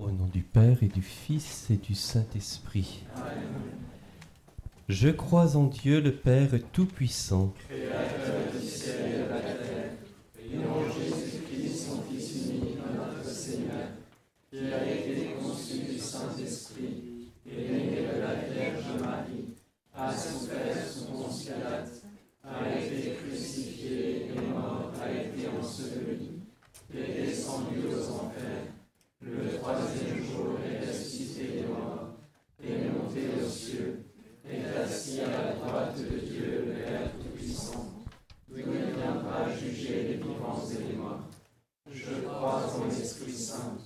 Au 0.00 0.10
nom 0.10 0.26
du 0.26 0.42
Père 0.42 0.82
et 0.82 0.88
du 0.88 1.02
Fils 1.02 1.70
et 1.70 1.76
du 1.76 1.94
Saint-Esprit. 1.94 3.04
Je 4.88 5.08
crois 5.08 5.54
en 5.54 5.66
Dieu 5.66 6.00
le 6.00 6.12
Père 6.12 6.50
Tout-Puissant. 6.72 7.54
Créateur 7.68 8.52
du 8.52 8.66
ciel 8.66 8.96
et 9.06 9.18
de 9.18 9.28
la 9.28 9.40
terre, 9.40 9.92
et 10.40 10.58
en 10.66 10.92
Jésus-Christ, 10.92 11.86
son 11.86 12.02
Fils 12.02 12.46
unique, 12.46 12.78
notre 12.92 13.24
Seigneur, 13.24 13.86
qui 14.50 14.58
a 14.58 14.84
été 14.84 15.36
conçu 15.40 15.78
du 15.84 15.96
Saint-Esprit, 15.96 17.30
et 17.46 17.56
né 17.56 18.00
de 18.00 18.20
la 18.20 18.34
Vierge 18.34 19.00
Marie, 19.00 19.54
a 19.94 20.12
souffert 20.12 20.88
sous 20.90 21.04
Ponce 21.04 21.44
Pilate, 21.44 22.02
a 22.42 22.78
été 22.80 23.14
crucifié 23.14 24.26
et 24.26 24.40
mort, 24.52 24.90
a 25.00 25.08
été 25.08 25.46
enseveli, 25.56 26.40
est 26.92 27.26
descendu 27.26 27.78
aux 27.86 28.10
enfers. 28.10 28.64
Le 29.26 29.56
troisième 29.56 30.22
jour 30.22 30.58
est 30.62 30.86
ressuscité 30.86 31.44
des 31.46 31.66
morts, 31.66 32.10
est 32.62 32.90
monté 32.90 33.20
aux 33.42 33.48
cieux, 33.48 34.04
est 34.46 34.66
assis 34.76 35.22
à 35.22 35.30
la 35.30 35.54
droite 35.54 35.96
de 35.96 36.18
Dieu, 36.18 36.64
le 36.66 36.72
Père 36.74 37.10
Tout-Puissant, 37.18 38.04
d'où 38.46 38.58
il 38.58 38.64
viendra 38.64 39.48
juger 39.58 40.02
les 40.08 40.16
vivants 40.16 40.62
et 40.70 40.92
les 40.92 40.96
morts. 40.98 41.30
Je 41.90 42.20
crois 42.20 42.70
en 42.78 42.84
l'Esprit 42.84 43.32
Saint, 43.32 43.78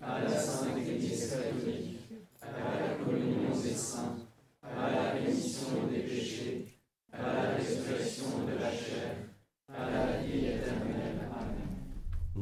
à 0.00 0.22
la 0.22 0.30
Sainte 0.30 0.78
Église 0.78 1.30
catholique, 1.30 1.98
à 2.40 2.46
la 2.46 3.04
communion 3.04 3.54
des 3.62 3.74
saints, 3.74 4.16
à 4.62 4.90
la 4.90 5.10
rémission 5.10 5.88
des 5.92 6.00
péchés, 6.00 6.68
à 7.12 7.20
la 7.20 7.50
résurrection 7.50 8.46
de 8.46 8.58
la 8.58 8.70
chair, 8.70 9.16
à 9.68 9.90
la 9.90 10.22
vie 10.22 10.46
éternelle. 10.46 11.20
Amen. 11.38 12.35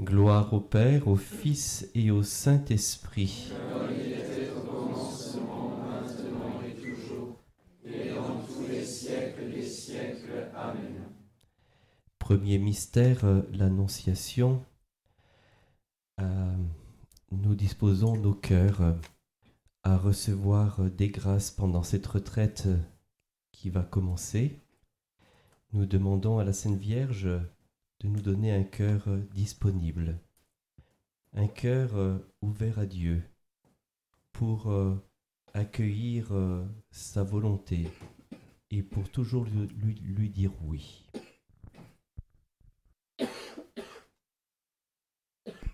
Gloire 0.00 0.52
au 0.54 0.60
Père, 0.60 1.06
au 1.06 1.16
Fils 1.16 1.88
et 1.94 2.10
au 2.10 2.22
Saint-Esprit. 2.22 3.52
Amen. 10.54 11.02
Premier 12.18 12.58
mystère, 12.58 13.24
l'Annonciation. 13.52 14.64
Euh, 16.20 16.56
nous 17.30 17.54
disposons 17.54 18.16
nos 18.16 18.34
cœurs 18.34 18.96
à 19.82 19.96
recevoir 19.96 20.80
des 20.90 21.08
grâces 21.08 21.50
pendant 21.50 21.82
cette 21.82 22.06
retraite 22.06 22.68
qui 23.50 23.70
va 23.70 23.82
commencer. 23.82 24.60
Nous 25.72 25.86
demandons 25.86 26.38
à 26.38 26.44
la 26.44 26.52
Sainte 26.52 26.78
Vierge 26.78 27.28
de 28.02 28.08
nous 28.08 28.20
donner 28.20 28.52
un 28.52 28.64
cœur 28.64 29.02
euh, 29.08 29.18
disponible, 29.32 30.18
un 31.34 31.46
cœur 31.46 31.96
euh, 31.96 32.18
ouvert 32.40 32.78
à 32.78 32.86
Dieu 32.86 33.22
pour 34.32 34.70
euh, 34.70 34.94
accueillir 35.54 36.32
sa 36.90 37.22
volonté 37.22 37.86
et 38.70 38.82
pour 38.82 39.08
toujours 39.10 39.44
lui, 39.44 39.68
lui- 39.68 40.00
lui 40.00 40.30
dire 40.30 40.50
oui. 40.64 41.06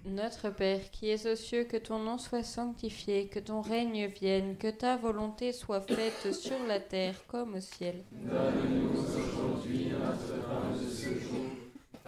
Notre 0.04 0.50
Père 0.50 0.90
qui 0.90 1.08
es 1.10 1.30
aux 1.30 1.36
cieux, 1.36 1.64
que 1.64 1.76
ton 1.76 1.98
nom 1.98 2.18
soit 2.18 2.42
sanctifié, 2.42 3.28
que 3.28 3.38
ton 3.38 3.60
règne 3.60 4.06
vienne, 4.06 4.56
que 4.56 4.70
ta 4.70 4.96
volonté 4.96 5.52
soit 5.52 5.82
faite 5.82 6.32
sur 6.34 6.58
la 6.66 6.80
terre 6.80 7.26
comme 7.26 7.54
au 7.56 7.60
ciel. 7.60 8.04
Donne-nous 8.12 8.98
aujourd'hui 8.98 9.90
notre 9.90 10.00
pain 10.00 10.08
de 10.16 10.26
ce 10.26 10.34
jour. 10.34 10.67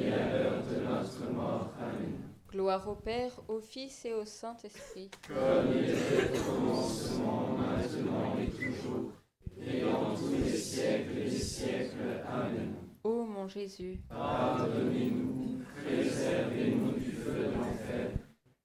et 0.00 0.12
à 0.12 0.38
l'heure 0.38 0.62
de 0.62 0.80
notre 0.80 1.32
mort. 1.32 1.72
Amen. 1.80 2.12
Gloire 2.50 2.88
au 2.88 2.94
Père, 2.94 3.32
au 3.48 3.60
Fils 3.60 4.04
et 4.06 4.14
au 4.14 4.24
Saint-Esprit. 4.24 5.10
Comme 5.26 5.36
il 5.76 5.90
était 5.90 6.38
au 6.38 6.52
commencement, 6.52 7.56
maintenant 7.58 8.36
et 8.40 8.50
toujours, 8.50 9.12
et 9.60 9.80
dans 9.82 10.14
tous 10.14 10.32
les 10.42 10.56
siècles 10.56 11.14
des 11.24 11.30
siècles. 11.30 12.22
Amen. 12.26 12.74
Ô 13.04 13.24
mon 13.24 13.46
Jésus, 13.48 14.00
Pardonnez-nous, 14.08 15.60
préservez-nous 15.84 16.92
du 16.92 17.12
feu 17.12 17.32
de 17.32 17.44
l'enfer, 17.54 18.10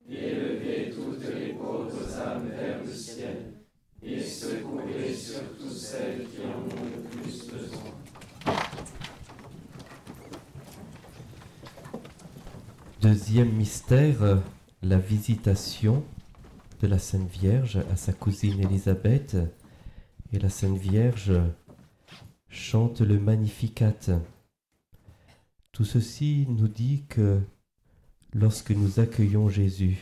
et 0.10 0.16
élevez 0.16 0.90
toutes 0.92 1.36
les 1.36 1.54
pauvres 1.54 2.20
âmes 2.20 2.50
vers 2.50 2.84
le 2.84 2.92
ciel, 2.92 3.54
et 4.02 4.20
secourez 4.20 5.14
surtout 5.14 5.70
celles 5.70 6.26
qui 6.28 6.42
en 6.42 6.62
ont 6.62 6.86
le 6.86 7.02
plus 7.10 7.48
besoin. 7.48 8.03
Deuxième 13.04 13.52
mystère, 13.52 14.24
euh, 14.24 14.38
la 14.82 14.98
visitation 14.98 16.06
de 16.80 16.88
la 16.88 17.00
Sainte 17.00 17.30
Vierge 17.30 17.76
à 17.92 17.98
sa 17.98 18.14
cousine 18.14 18.62
Élisabeth. 18.62 19.36
Et 20.32 20.40
la 20.40 20.48
Sainte 20.48 20.78
Vierge 20.78 21.34
chante 22.48 23.02
le 23.02 23.20
Magnificat. 23.20 24.22
Tout 25.74 25.84
ceci 25.84 26.46
nous 26.48 26.70
dit 26.70 27.04
que 27.10 27.42
lorsque 28.32 28.72
nous 28.72 29.02
accueillons 29.02 29.50
Jésus, 29.50 29.98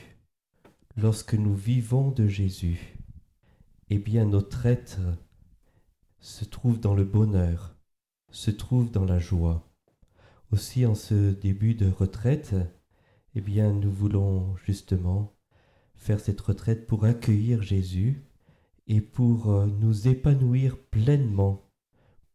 lorsque 0.95 1.33
nous 1.33 1.55
vivons 1.55 2.11
de 2.11 2.27
Jésus, 2.27 2.99
eh 3.89 3.97
bien 3.97 4.25
notre 4.25 4.67
être 4.67 4.99
se 6.19 6.45
trouve 6.45 6.79
dans 6.79 6.93
le 6.93 7.05
bonheur, 7.05 7.75
se 8.29 8.51
trouve 8.51 8.91
dans 8.91 9.05
la 9.05 9.17
joie. 9.17 9.67
Aussi 10.51 10.85
en 10.85 10.93
ce 10.93 11.31
début 11.31 11.73
de 11.73 11.89
retraite, 11.89 12.53
eh 13.35 13.41
bien, 13.41 13.71
nous 13.71 13.91
voulons 13.91 14.55
justement 14.65 15.33
faire 15.95 16.19
cette 16.19 16.41
retraite 16.41 16.87
pour 16.87 17.05
accueillir 17.05 17.61
Jésus 17.61 18.23
et 18.87 19.01
pour 19.01 19.51
euh, 19.51 19.67
nous 19.67 20.07
épanouir 20.07 20.77
pleinement, 20.77 21.69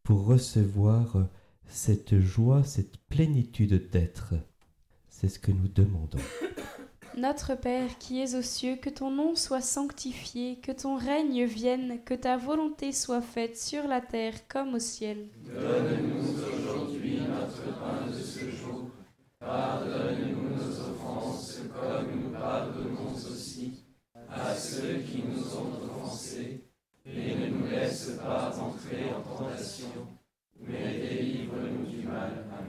pour 0.03 0.25
recevoir 0.25 1.17
euh, 1.17 1.23
cette 1.67 2.19
joie, 2.19 2.63
cette 2.63 2.97
plénitude 3.09 3.89
d'être. 3.91 4.33
C'est 5.09 5.29
ce 5.29 5.39
que 5.39 5.51
nous 5.51 5.67
demandons. 5.67 6.19
Notre 7.17 7.55
Père 7.55 7.97
qui 7.97 8.21
es 8.21 8.35
aux 8.35 8.43
cieux, 8.43 8.75
que 8.75 8.91
ton 8.91 9.09
nom 9.09 9.35
soit 9.35 9.61
sanctifié, 9.61 10.59
que 10.59 10.71
ton 10.71 10.95
règne 10.97 11.45
vienne, 11.45 11.99
que 12.05 12.13
ta 12.13 12.37
volonté 12.37 12.91
soit 12.91 13.21
faite 13.21 13.57
sur 13.57 13.87
la 13.87 14.01
terre 14.01 14.47
comme 14.47 14.75
au 14.75 14.79
ciel. 14.79 15.27
Donne-nous 15.45 16.69
aujourd'hui 16.69 17.17
notre 17.21 17.79
pain 17.79 18.07
de 18.07 18.21
ce 18.21 18.39
jour. 18.51 18.56
Pardonne-nous 19.39 20.55
nos 20.55 20.79
offenses, 20.79 21.59
comme 21.73 22.21
nous 22.21 22.29
pardonnons 22.31 23.13
aussi 23.15 23.83
à 24.29 24.55
ceux 24.55 24.99
qui 24.99 25.23
nous 25.23 25.55
ont 25.55 25.83
offensés. 25.83 26.63
Et 27.05 27.35
ne 27.35 27.47
nous 27.47 27.67
laisse 27.67 28.17
pas 28.21 28.53
entrer 28.59 29.05
en 29.15 29.21
tentation, 29.21 30.07
mais 30.59 30.99
délivre-nous 30.99 31.85
du 31.85 32.05
mal. 32.05 32.45
Amen. 32.51 32.67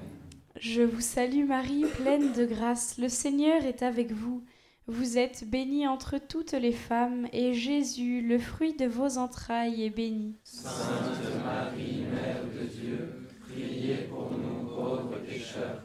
Je 0.60 0.82
vous 0.82 1.00
salue 1.00 1.44
Marie, 1.44 1.84
pleine 1.96 2.32
de 2.32 2.44
grâce, 2.44 2.98
le 2.98 3.08
Seigneur 3.08 3.64
est 3.64 3.82
avec 3.82 4.12
vous. 4.12 4.44
Vous 4.86 5.18
êtes 5.18 5.44
bénie 5.48 5.86
entre 5.88 6.18
toutes 6.18 6.52
les 6.52 6.72
femmes, 6.72 7.26
et 7.32 7.52
Jésus, 7.52 8.22
le 8.22 8.38
fruit 8.38 8.74
de 8.74 8.86
vos 8.86 9.18
entrailles, 9.18 9.84
est 9.84 9.90
béni. 9.90 10.36
Sainte 10.44 10.72
Marie, 11.44 12.04
Mère 12.10 12.44
de 12.54 12.64
Dieu, 12.66 13.26
priez 13.40 14.06
pour 14.08 14.30
nous 14.30 14.66
pauvres 14.66 15.18
pécheurs, 15.26 15.84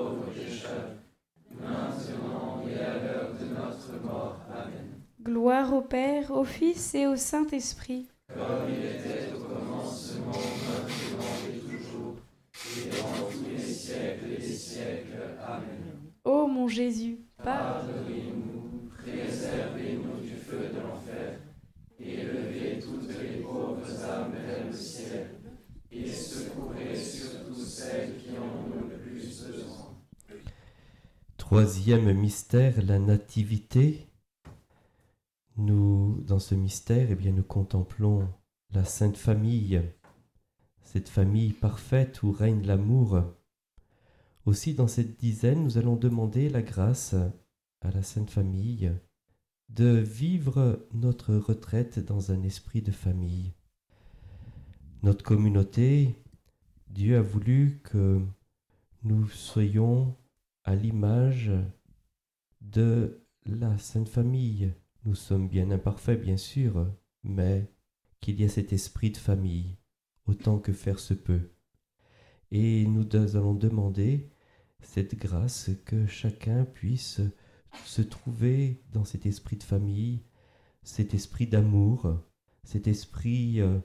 pauvres 0.00 0.32
pécheurs, 0.32 0.94
maintenant 1.60 2.62
et 2.68 2.80
à 2.80 2.94
l'heure 3.02 3.32
de 3.38 3.46
notre 3.54 4.02
mort. 4.04 4.40
Amen. 4.50 5.02
Gloire 5.22 5.74
au 5.74 5.82
Père, 5.82 6.30
au 6.30 6.44
Fils 6.44 6.94
et 6.94 7.06
au 7.06 7.16
Saint-Esprit. 7.16 8.08
Comme 8.28 8.68
il 8.68 8.84
était 8.84 9.32
au 9.34 9.40
commencement, 9.40 10.32
maintenant 10.32 11.36
et 11.48 11.58
toujours, 11.58 12.16
et 12.76 12.88
dans 12.90 13.30
tous 13.30 13.44
les 13.50 13.58
siècles 13.58 14.28
des 14.38 14.40
siècles. 14.40 15.36
Amen. 15.46 16.12
Ô 16.24 16.46
mon 16.46 16.68
Jésus, 16.68 17.18
pardonne. 17.42 17.94
Pardonnez-nous, 17.94 18.90
préservez-nous 18.96 20.20
du 20.22 20.36
feu 20.36 20.70
de 20.72 20.80
l'enfer, 20.80 21.40
et 21.98 22.20
élevez 22.20 22.78
toutes 22.80 23.08
les 23.20 23.42
pauvres 23.42 24.04
âmes 24.04 24.32
vers 24.32 24.66
le 24.66 24.72
ciel, 24.72 25.26
et 25.92 26.06
secourez 26.08 26.94
surtout 26.96 27.54
celles 27.54 28.16
qui 28.16 28.30
en 28.38 28.44
ont 28.44 28.88
le 28.88 28.96
plus 28.96 29.20
besoin. 29.20 29.90
Troisième 31.50 32.12
mystère, 32.12 32.80
la 32.80 33.00
nativité. 33.00 34.06
Nous, 35.56 36.22
dans 36.24 36.38
ce 36.38 36.54
mystère, 36.54 37.08
eh 37.10 37.16
bien, 37.16 37.32
nous 37.32 37.42
contemplons 37.42 38.28
la 38.70 38.84
Sainte 38.84 39.16
Famille, 39.16 39.82
cette 40.84 41.08
famille 41.08 41.52
parfaite 41.52 42.22
où 42.22 42.30
règne 42.30 42.64
l'amour. 42.64 43.24
Aussi, 44.46 44.74
dans 44.74 44.86
cette 44.86 45.18
dizaine, 45.18 45.64
nous 45.64 45.76
allons 45.76 45.96
demander 45.96 46.48
la 46.48 46.62
grâce 46.62 47.14
à 47.80 47.90
la 47.90 48.04
Sainte 48.04 48.30
Famille 48.30 48.92
de 49.70 49.88
vivre 49.88 50.86
notre 50.94 51.34
retraite 51.34 51.98
dans 51.98 52.30
un 52.30 52.44
esprit 52.44 52.80
de 52.80 52.92
famille. 52.92 53.54
Notre 55.02 55.24
communauté, 55.24 56.14
Dieu 56.90 57.18
a 57.18 57.22
voulu 57.22 57.80
que 57.82 58.20
nous 59.02 59.26
soyons 59.26 60.14
à 60.70 60.76
l'image 60.76 61.50
de 62.60 63.26
la 63.44 63.76
Sainte 63.76 64.08
Famille. 64.08 64.72
Nous 65.04 65.16
sommes 65.16 65.48
bien 65.48 65.72
imparfaits, 65.72 66.20
bien 66.20 66.36
sûr, 66.36 66.86
mais 67.24 67.74
qu'il 68.20 68.40
y 68.40 68.44
ait 68.44 68.48
cet 68.48 68.72
esprit 68.72 69.10
de 69.10 69.16
famille, 69.16 69.78
autant 70.26 70.60
que 70.60 70.72
faire 70.72 71.00
se 71.00 71.12
peut. 71.12 71.50
Et 72.52 72.86
nous 72.86 73.04
allons 73.12 73.54
demander 73.54 74.30
cette 74.80 75.16
grâce 75.16 75.70
que 75.84 76.06
chacun 76.06 76.64
puisse 76.64 77.20
se 77.84 78.02
trouver 78.02 78.80
dans 78.92 79.04
cet 79.04 79.26
esprit 79.26 79.56
de 79.56 79.64
famille, 79.64 80.22
cet 80.84 81.14
esprit 81.14 81.48
d'amour, 81.48 82.16
cet 82.62 82.86
esprit 82.86 83.60
euh, 83.60 83.80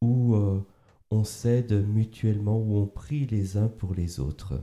où 0.00 0.36
euh, 0.36 0.64
on 1.10 1.24
s'aide 1.24 1.84
mutuellement, 1.88 2.60
où 2.60 2.76
on 2.76 2.86
prie 2.86 3.26
les 3.26 3.56
uns 3.56 3.68
pour 3.68 3.92
les 3.92 4.20
autres. 4.20 4.62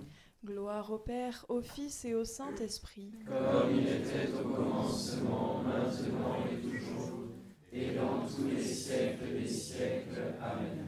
Gloire 0.43 0.91
au 0.91 0.97
Père, 0.97 1.45
au 1.49 1.61
Fils 1.61 2.03
et 2.03 2.15
au 2.15 2.23
Saint-Esprit. 2.23 3.11
Comme 3.27 3.75
il 3.75 3.87
était 3.87 4.27
au 4.33 4.49
commencement, 4.49 5.61
maintenant 5.61 6.43
et 6.51 6.59
toujours, 6.59 7.27
et 7.71 7.93
dans 7.93 8.25
tous 8.25 8.47
les 8.47 8.59
siècles 8.59 9.39
des 9.39 9.47
siècles. 9.47 10.33
Amen. 10.41 10.87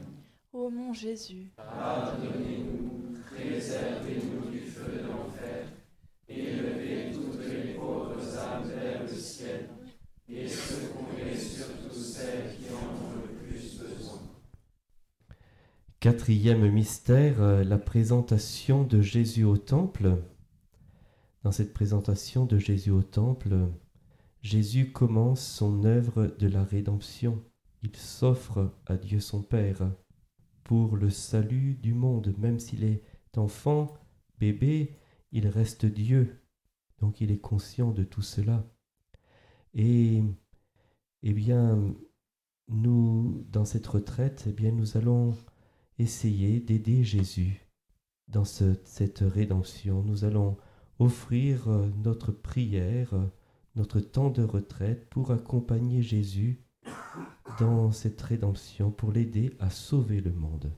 Ô 0.52 0.70
mon 0.70 0.92
Jésus, 0.92 1.52
Pardonnez-nous, 1.56 3.14
préservez-nous 3.26 4.50
du 4.50 4.58
feu 4.58 4.90
de 4.92 5.06
l'enfer, 5.06 5.68
élevez 6.28 7.12
toutes 7.12 7.46
les 7.46 7.74
pauvres 7.74 8.38
âmes 8.38 8.68
vers 8.68 9.02
le 9.02 9.08
ciel, 9.08 9.68
et 10.28 10.48
secourez 10.48 11.36
surtout 11.36 11.94
celles 11.94 12.56
qui 12.56 12.64
en 12.74 12.88
ont 13.04 13.22
le 13.22 13.34
plus 13.46 13.78
besoin. 13.78 14.18
Quatrième 16.04 16.70
mystère, 16.70 17.40
euh, 17.40 17.64
la 17.64 17.78
présentation 17.78 18.84
de 18.84 19.00
Jésus 19.00 19.44
au 19.44 19.56
temple. 19.56 20.18
Dans 21.42 21.50
cette 21.50 21.72
présentation 21.72 22.44
de 22.44 22.58
Jésus 22.58 22.90
au 22.90 23.02
temple, 23.02 23.70
Jésus 24.42 24.92
commence 24.92 25.42
son 25.42 25.82
œuvre 25.84 26.26
de 26.38 26.46
la 26.46 26.62
rédemption. 26.62 27.42
Il 27.82 27.96
s'offre 27.96 28.74
à 28.84 28.98
Dieu 28.98 29.18
son 29.18 29.40
Père 29.40 29.90
pour 30.62 30.98
le 30.98 31.08
salut 31.08 31.78
du 31.82 31.94
monde. 31.94 32.34
Même 32.36 32.58
s'il 32.60 32.84
est 32.84 33.02
enfant, 33.38 33.90
bébé, 34.38 34.98
il 35.32 35.48
reste 35.48 35.86
Dieu. 35.86 36.38
Donc 36.98 37.22
il 37.22 37.30
est 37.30 37.40
conscient 37.40 37.92
de 37.92 38.04
tout 38.04 38.20
cela. 38.20 38.62
Et 39.72 40.22
eh 41.22 41.32
bien, 41.32 41.82
nous, 42.68 43.46
dans 43.50 43.64
cette 43.64 43.86
retraite, 43.86 44.44
eh 44.46 44.52
bien, 44.52 44.70
nous 44.70 44.98
allons 44.98 45.34
essayer 45.98 46.60
d'aider 46.60 47.04
Jésus 47.04 47.60
dans 48.28 48.44
ce- 48.44 48.74
cette 48.84 49.20
rédemption. 49.20 50.02
Nous 50.02 50.24
allons 50.24 50.56
offrir 50.98 51.68
euh, 51.68 51.88
notre 52.04 52.32
prière, 52.32 53.14
euh, 53.14 53.26
notre 53.76 54.00
temps 54.00 54.30
de 54.30 54.42
retraite 54.42 55.08
pour 55.10 55.30
accompagner 55.32 56.02
Jésus 56.02 56.60
dans 57.58 57.90
cette 57.92 58.20
rédemption, 58.22 58.90
pour 58.90 59.12
l'aider 59.12 59.52
à 59.58 59.70
sauver 59.70 60.20
le 60.20 60.32
monde. 60.32 60.70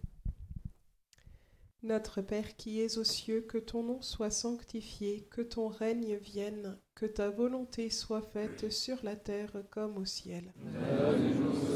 Notre 1.83 2.21
Père 2.21 2.57
qui 2.57 2.81
es 2.81 2.99
aux 2.99 3.05
cieux, 3.05 3.43
que 3.43 3.59
ton 3.59 3.85
nom 3.85 4.03
soit 4.03 4.31
sanctifié, 4.31 5.29
que 5.31 5.43
ton 5.43 5.69
règne 5.69 6.17
vienne, 6.17 6.77
que 6.95 7.07
ta 7.07 7.31
volonté 7.31 7.91
soit 7.91 8.23
faite 8.23 8.73
sur 8.73 8.97
la 9.05 9.15
terre 9.15 9.53
comme 9.71 9.97
au 9.99 10.05
ciel. 10.05 10.53
Donne-nous 10.57 11.76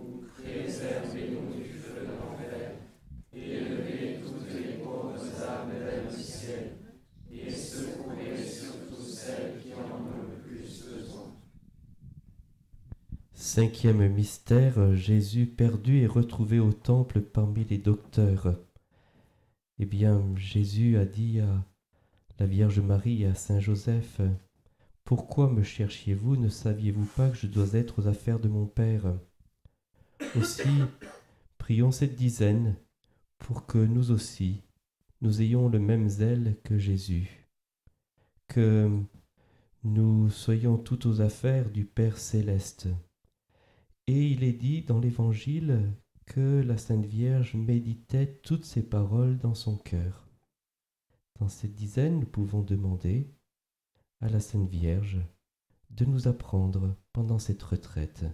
Cinquième 13.53 14.07
mystère, 14.07 14.95
Jésus 14.95 15.45
perdu 15.45 15.97
et 15.97 16.07
retrouvé 16.07 16.59
au 16.59 16.71
temple 16.71 17.19
parmi 17.19 17.65
les 17.65 17.77
docteurs. 17.77 18.55
Eh 19.77 19.85
bien, 19.85 20.23
Jésus 20.37 20.97
a 20.97 21.03
dit 21.05 21.41
à 21.41 21.65
la 22.39 22.45
Vierge 22.45 22.79
Marie 22.79 23.23
et 23.23 23.25
à 23.25 23.35
Saint 23.35 23.59
Joseph, 23.59 24.21
Pourquoi 25.03 25.49
me 25.49 25.63
cherchiez-vous? 25.63 26.37
Ne 26.37 26.47
saviez-vous 26.47 27.07
pas 27.17 27.29
que 27.29 27.35
je 27.35 27.47
dois 27.47 27.73
être 27.73 27.99
aux 27.99 28.07
affaires 28.07 28.39
de 28.39 28.47
mon 28.47 28.67
Père? 28.67 29.13
Aussi, 30.35 30.69
prions 31.57 31.91
cette 31.91 32.15
dizaine 32.15 32.75
pour 33.39 33.65
que 33.65 33.77
nous 33.77 34.11
aussi, 34.11 34.61
nous 35.21 35.41
ayons 35.41 35.67
le 35.67 35.79
même 35.79 36.07
zèle 36.07 36.57
que 36.63 36.77
Jésus, 36.77 37.47
que 38.47 38.89
nous 39.83 40.29
soyons 40.29 40.77
tout 40.77 41.07
aux 41.07 41.21
affaires 41.21 41.69
du 41.69 41.85
Père 41.85 42.17
céleste. 42.17 42.87
Et 44.07 44.27
il 44.27 44.43
est 44.43 44.53
dit 44.53 44.83
dans 44.83 44.99
l'Évangile 44.99 45.91
que 46.25 46.61
la 46.61 46.77
Sainte 46.77 47.05
Vierge 47.05 47.55
méditait 47.55 48.39
toutes 48.43 48.65
ces 48.65 48.83
paroles 48.83 49.37
dans 49.37 49.55
son 49.55 49.77
cœur. 49.77 50.29
Dans 51.39 51.49
cette 51.49 51.75
dizaine, 51.75 52.19
nous 52.19 52.27
pouvons 52.27 52.61
demander 52.61 53.33
à 54.21 54.29
la 54.29 54.39
Sainte 54.39 54.69
Vierge 54.69 55.19
de 55.89 56.05
nous 56.05 56.27
apprendre 56.27 56.95
pendant 57.11 57.39
cette 57.39 57.63
retraite 57.63 58.25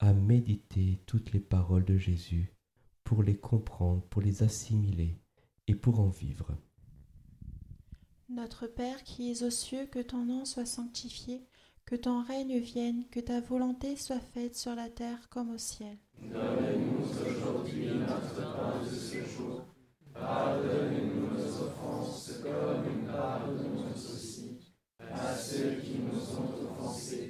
à 0.00 0.14
méditer 0.14 0.98
toutes 1.06 1.32
les 1.32 1.40
paroles 1.40 1.84
de 1.84 1.98
Jésus 1.98 2.52
pour 3.04 3.22
les 3.22 3.36
comprendre, 3.36 4.02
pour 4.08 4.22
les 4.22 4.42
assimiler 4.42 5.20
et 5.66 5.74
pour 5.74 6.00
en 6.00 6.08
vivre. 6.08 6.56
Notre 8.30 8.66
Père 8.66 9.02
qui 9.04 9.30
es 9.30 9.42
aux 9.42 9.50
cieux, 9.50 9.86
que 9.86 9.98
ton 9.98 10.24
nom 10.24 10.44
soit 10.44 10.64
sanctifié, 10.64 11.44
que 11.84 11.96
ton 11.96 12.22
règne 12.22 12.58
vienne, 12.58 13.04
que 13.10 13.20
ta 13.20 13.40
volonté 13.40 13.96
soit 13.96 14.20
faite 14.20 14.56
sur 14.56 14.74
la 14.74 14.88
terre 14.88 15.28
comme 15.28 15.50
au 15.50 15.58
ciel. 15.58 15.98
Donne-nous 16.22 17.04
aujourd'hui 17.04 17.88
notre 17.98 18.56
pain 18.56 18.82
de 18.82 18.88
ce 18.88 19.18
jour. 19.24 19.66
Pardonne-nous 20.14 21.36
nos 21.36 21.62
offenses, 21.62 22.40
comme 22.42 22.84
nous 22.84 23.06
pardonnons 23.12 23.90
aussi 23.92 24.60
à 25.00 25.34
ceux 25.34 25.80
qui 25.82 25.98
nous 25.98 26.38
ont 26.38 26.70
offensés. 26.70 27.29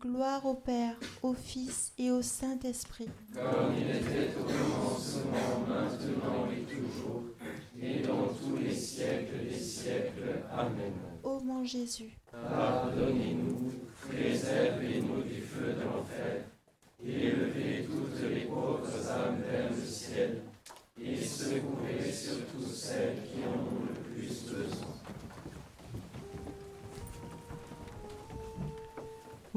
Gloire 0.00 0.46
au 0.46 0.54
Père, 0.54 0.94
au 1.22 1.34
Fils 1.34 1.92
et 1.98 2.10
au 2.10 2.22
Saint-Esprit. 2.22 3.08
Comme 3.34 3.74
il 3.78 3.90
était 3.96 4.30
au 4.38 4.44
commencement, 4.44 5.66
maintenant 5.68 6.48
et 6.50 6.62
toujours, 6.62 7.24
et 7.78 7.98
dans 8.00 8.28
tous 8.28 8.56
les 8.56 8.74
siècles 8.74 9.46
des 9.46 9.58
siècles. 9.58 10.40
Amen. 10.50 10.92
Ô 11.22 11.40
mon 11.40 11.64
Jésus, 11.64 12.16
Pardonnez-nous, 12.32 13.72
préservez-nous 14.08 15.22
du 15.22 15.42
feu 15.42 15.74
de 15.74 15.82
l'enfer, 15.84 16.44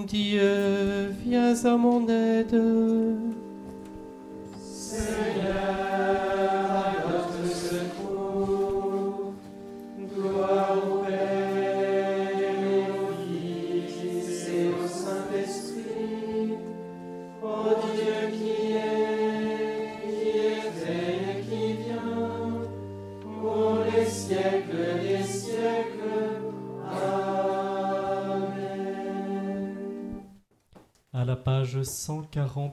Dieu, 0.08 1.14
viens 1.26 1.54
à 1.66 1.78
mon 1.78 2.08
aide. 2.08 2.54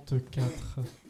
144. 0.07 1.10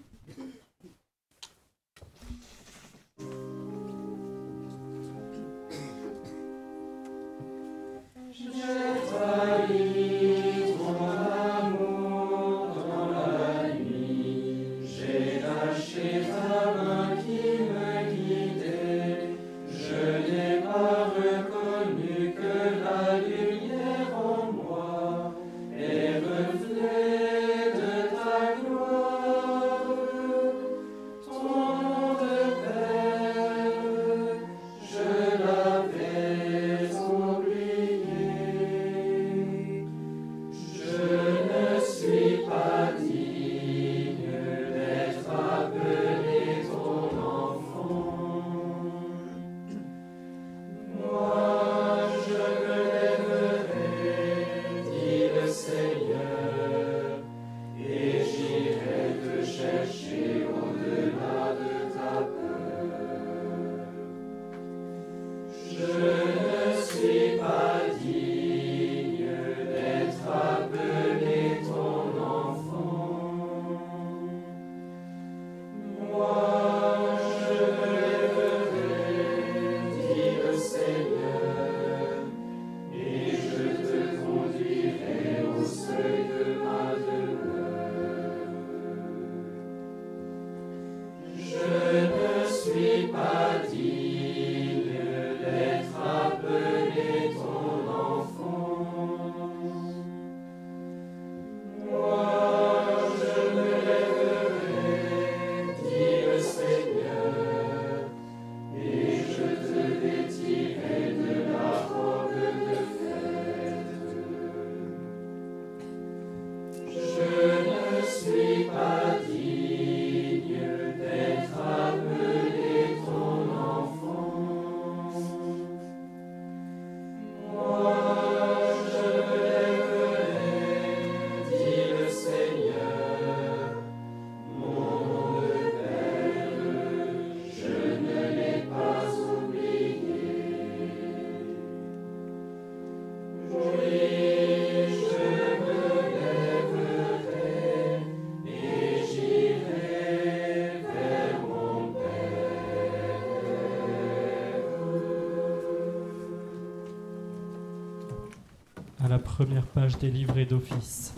première 159.40 159.64
page 159.64 159.96
des 159.96 160.10
livrets 160.10 160.44
d'office. 160.44 161.14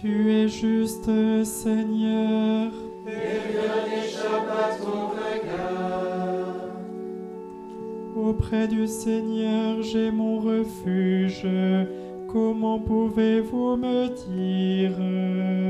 Tu 0.00 0.32
es 0.32 0.48
juste, 0.48 1.10
Seigneur, 1.44 2.72
et 3.06 3.38
rien 3.50 3.84
n'échappe 3.86 4.48
à 4.48 4.76
ton 4.82 5.08
regard. 5.08 6.54
Auprès 8.16 8.66
du 8.66 8.86
Seigneur, 8.86 9.82
j'ai 9.82 10.10
mon 10.10 10.38
refuge. 10.38 11.46
Comment 12.28 12.78
pouvez-vous 12.78 13.76
me 13.76 14.08
dire? 14.08 15.67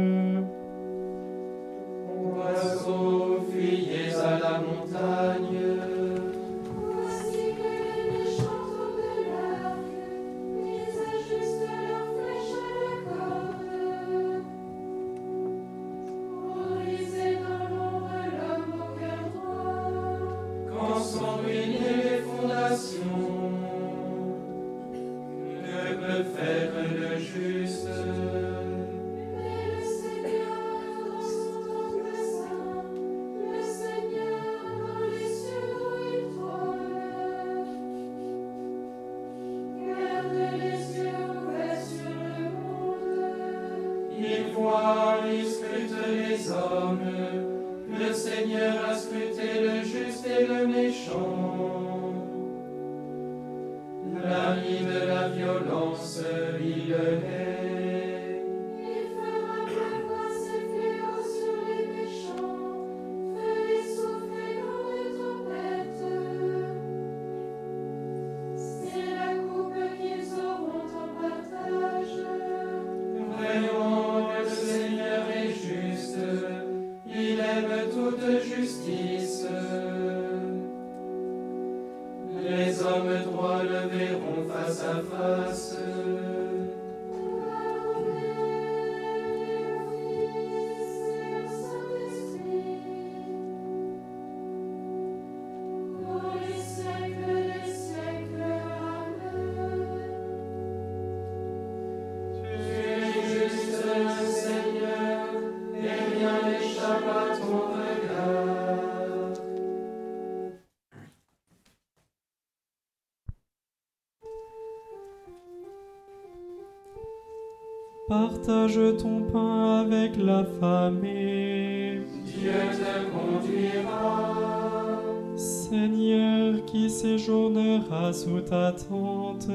partage 118.38 118.79
ton 118.98 119.22
pain 119.22 119.81
avec 119.81 120.16
la 120.16 120.44
famille. 120.61 122.03
Dieu 122.24 122.53
te 122.72 123.11
conduira. 123.11 125.01
Seigneur 125.37 126.64
qui 126.66 126.90
séjournera 126.90 128.12
sous 128.12 128.40
ta 128.40 128.72
tente. 128.72 129.48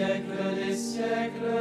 siècles 0.00 0.54
des 0.56 0.76
siècles. 0.76 1.59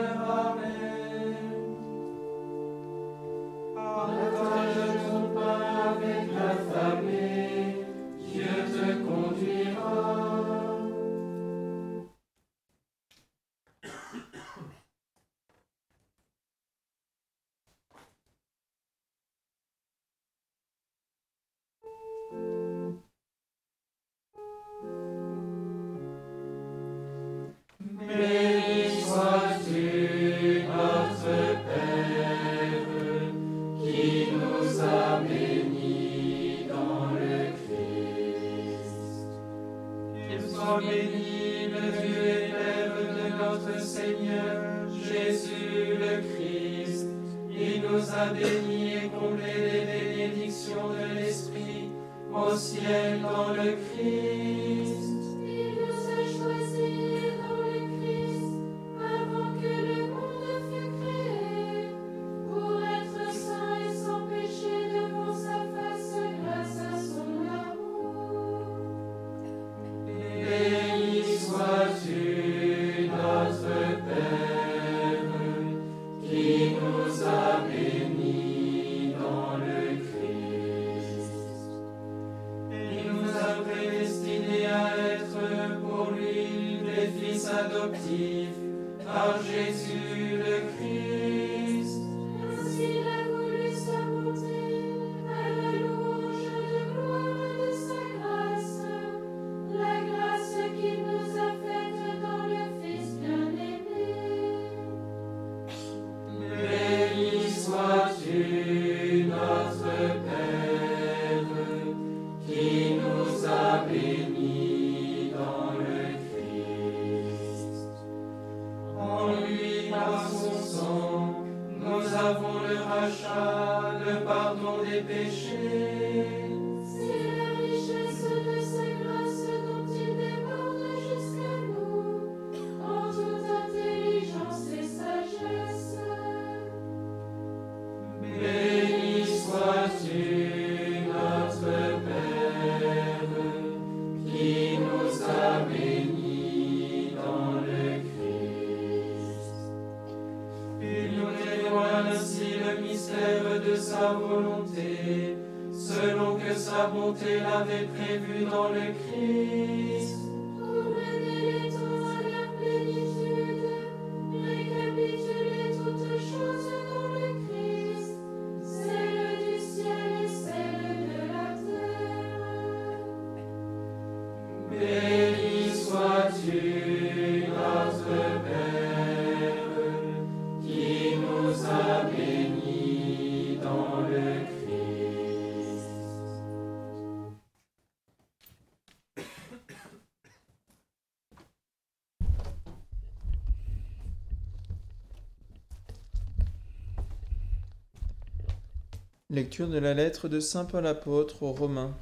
Lecture 199.31 199.67
de 199.67 199.77
la 199.77 199.93
lettre 199.93 200.27
de 200.27 200.39
Saint 200.39 200.65
Paul 200.65 200.87
apôtre 200.87 201.43
aux 201.43 201.51
Romains. 201.51 201.95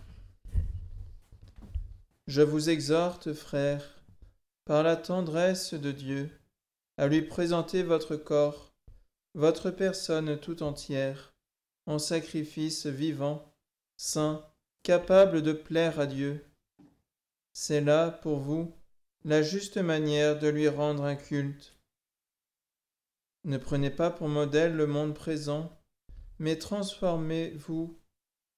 Je 2.25 2.41
vous 2.41 2.69
exhorte, 2.69 3.34
frères, 3.34 4.01
par 4.63 4.82
la 4.82 4.95
tendresse 4.95 5.73
de 5.73 5.91
Dieu, 5.91 6.30
à 6.95 7.07
lui 7.07 7.21
présenter 7.21 7.84
votre 7.84 8.15
corps, 8.15 8.73
votre 9.34 9.71
personne 9.71 10.39
tout 10.39 10.63
entière, 10.63 11.34
en 11.86 11.99
sacrifice 11.99 12.86
vivant, 12.86 13.53
saint, 13.97 14.45
capable 14.84 15.41
de 15.41 15.51
plaire 15.51 15.99
à 15.99 16.05
Dieu. 16.05 16.45
C'est 17.51 17.82
là, 17.82 18.09
pour 18.09 18.39
vous, 18.39 18.73
la 19.25 19.41
juste 19.41 19.75
manière 19.75 20.39
de 20.39 20.47
lui 20.47 20.69
rendre 20.69 21.03
un 21.03 21.17
culte. 21.17 21.75
Ne 23.43 23.57
prenez 23.57 23.89
pas 23.89 24.11
pour 24.11 24.30
modèle 24.30 24.78
le 24.78 24.88
monde 24.88 25.13
présent, 25.13 25.76
mais 26.39 26.57
transformez-vous 26.57 27.97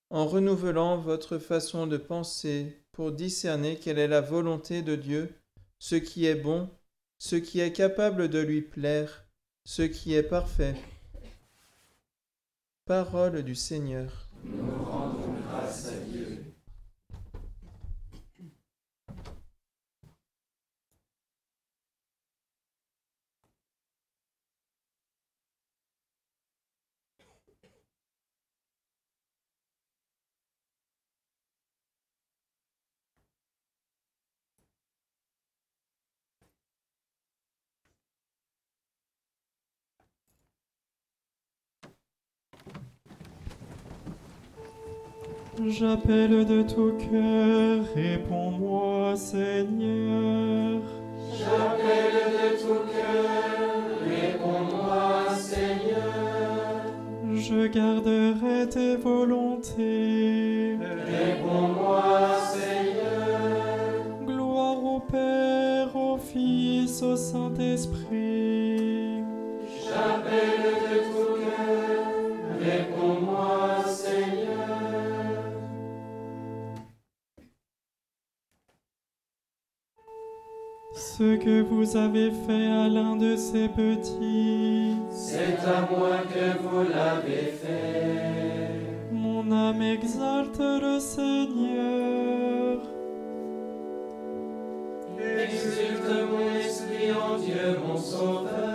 en 0.10 0.26
renouvelant 0.26 0.98
votre 0.98 1.38
façon 1.38 1.88
de 1.88 1.98
penser 1.98 2.84
pour 2.92 3.12
discerner 3.12 3.78
quelle 3.78 4.00
est 4.00 4.08
la 4.08 4.22
volonté 4.22 4.82
de 4.82 4.96
Dieu, 4.96 5.34
ce 5.78 5.96
qui 5.96 6.26
est 6.26 6.36
bon, 6.36 6.70
ce 7.18 7.36
qui 7.36 7.60
est 7.60 7.74
capable 7.74 8.28
de 8.28 8.40
lui 8.40 8.62
plaire, 8.62 9.26
ce 9.66 9.84
qui 9.84 10.14
est 10.16 10.24
parfait. 10.24 10.76
Parole 12.86 13.44
du 13.44 13.56
Seigneur. 13.56 14.28
J'appelle 45.70 46.46
de 46.48 46.64
tout 46.64 46.94
cœur, 46.98 47.84
réponds-moi 47.96 49.16
Seigneur. 49.16 50.80
J'appelle 51.32 52.34
de 52.34 52.58
tout 52.60 52.82
cœur, 52.92 53.78
réponds-moi 54.04 55.30
Seigneur. 55.38 56.88
Je 57.36 57.68
garderai 57.68 58.68
tes 58.68 58.96
volontés. 58.96 60.76
Réponds-moi 61.06 62.32
Seigneur. 62.52 64.26
Gloire 64.26 64.84
au 64.84 65.00
Père, 65.02 65.96
au 65.96 66.18
Fils, 66.18 67.04
au 67.04 67.16
Saint-Esprit. 67.16 69.22
J'appelle 69.84 70.74
de 70.90 71.09
Ce 81.20 81.36
que 81.36 81.62
vous 81.64 81.98
avez 81.98 82.32
fait 82.32 82.68
à 82.68 82.88
l'un 82.88 83.18
de 83.18 83.36
ces 83.36 83.68
petits, 83.68 84.96
C'est 85.12 85.60
à 85.68 85.82
moi 85.92 86.22
que 86.34 86.58
vous 86.64 86.84
l'avez 86.90 87.52
fait. 87.62 89.12
mon 89.12 89.52
âme 89.52 89.82
exalte 89.82 90.62
le 90.62 90.98
Seigneur. 90.98 92.78
Exulte 95.20 96.10
mon 96.32 96.58
esprit 96.58 97.12
en 97.12 97.38
Dieu 97.38 97.78
mon 97.86 97.98
Sauveur. 97.98 98.69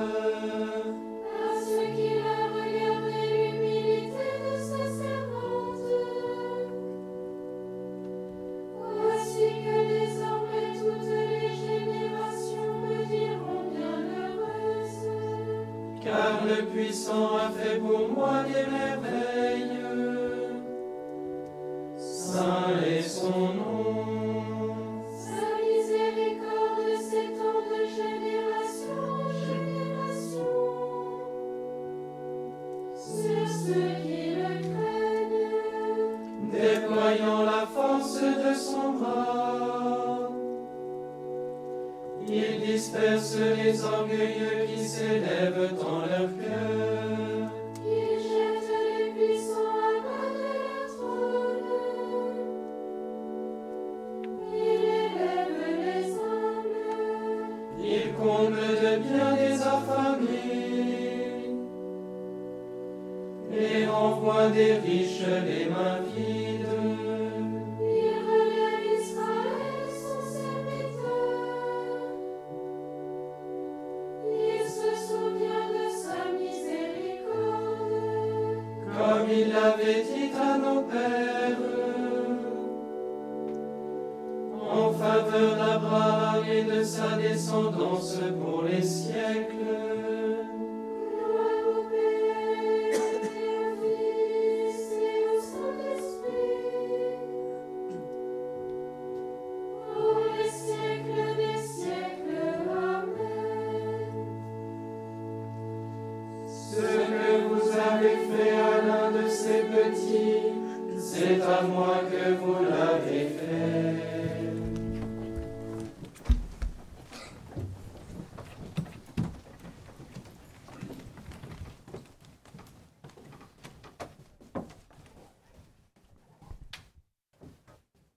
C'est 110.97 111.41
à 111.43 111.62
moi 111.62 112.01
que 112.11 112.35
vous 112.35 112.64
l'avez 112.64 113.28
fait. 113.28 114.14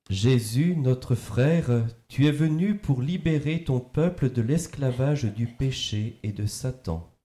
Jésus, 0.10 0.76
notre 0.78 1.16
frère, 1.16 1.86
tu 2.08 2.26
es 2.26 2.32
venu 2.32 2.78
pour 2.78 3.02
libérer 3.02 3.64
ton 3.64 3.80
peuple 3.80 4.32
de 4.32 4.42
l'esclavage 4.42 5.26
du 5.26 5.48
péché 5.48 6.20
et 6.24 6.32
de 6.32 6.46
Satan. 6.46 7.17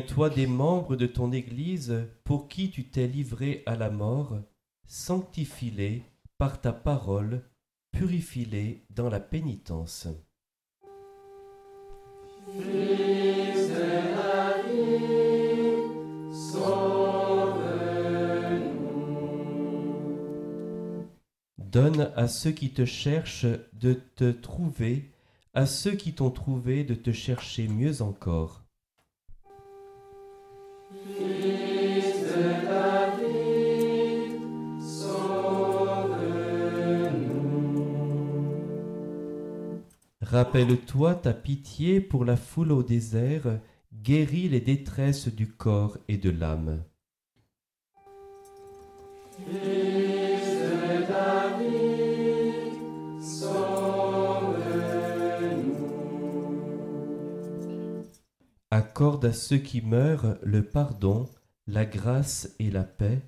Souviens-toi 0.00 0.30
des 0.30 0.46
membres 0.46 0.96
de 0.96 1.04
ton 1.04 1.30
Église 1.30 2.06
pour 2.24 2.48
qui 2.48 2.70
tu 2.70 2.84
t'es 2.84 3.06
livré 3.06 3.62
à 3.66 3.76
la 3.76 3.90
mort, 3.90 4.38
sanctifie-les 4.86 6.04
par 6.38 6.58
ta 6.58 6.72
parole, 6.72 7.42
purifie-les 7.92 8.86
dans 8.88 9.10
la 9.10 9.20
pénitence. 9.20 10.08
Donne 21.58 22.10
à 22.16 22.26
ceux 22.26 22.52
qui 22.52 22.70
te 22.70 22.86
cherchent 22.86 23.46
de 23.74 24.00
te 24.16 24.30
trouver, 24.30 25.10
à 25.52 25.66
ceux 25.66 25.92
qui 25.92 26.14
t'ont 26.14 26.30
trouvé 26.30 26.84
de 26.84 26.94
te 26.94 27.12
chercher 27.12 27.68
mieux 27.68 28.00
encore. 28.00 28.59
Rappelle-toi 40.30 41.16
ta 41.16 41.32
pitié 41.32 42.00
pour 42.00 42.24
la 42.24 42.36
foule 42.36 42.70
au 42.70 42.84
désert, 42.84 43.58
guéris 43.92 44.48
les 44.48 44.60
détresses 44.60 45.26
du 45.26 45.48
corps 45.48 45.98
et 46.06 46.18
de 46.18 46.30
l'âme. 46.30 46.84
Accorde 58.80 59.26
à 59.26 59.34
ceux 59.34 59.58
qui 59.58 59.82
meurent 59.82 60.38
le 60.42 60.62
pardon, 60.62 61.28
la 61.66 61.84
grâce 61.84 62.56
et 62.58 62.70
la 62.70 62.82
paix, 62.82 63.20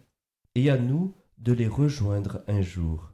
et 0.55 0.70
à 0.70 0.78
nous 0.78 1.14
de 1.36 1.53
les 1.53 1.68
rejoindre 1.68 2.42
un 2.48 2.62
jour. 2.62 3.12